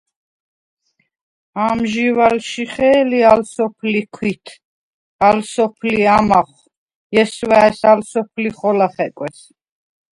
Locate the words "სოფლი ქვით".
3.53-4.45